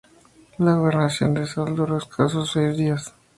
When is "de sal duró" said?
1.35-1.99